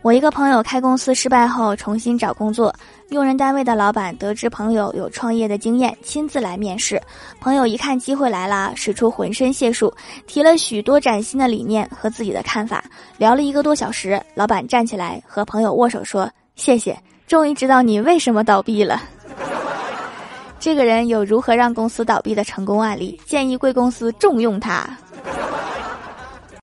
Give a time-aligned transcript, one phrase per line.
[0.00, 2.72] 我一个朋友开公司失败后，重新找工作。
[3.10, 7.02] 用人单位的老板得知朋友有创业的经验，亲自来面试。
[7.40, 9.92] 朋友一看机会来了，使出浑身解数，
[10.26, 12.84] 提了许多崭新的理念和自己的看法。
[13.16, 16.96] 聊了一个多小时，老板站起来和朋友握手说：「谢谢，
[17.26, 19.02] 终于知道你为什么倒闭了。」
[20.60, 23.20] 这个人有如何让公司倒闭的成功案例？
[23.26, 24.88] 建议贵公司重用他。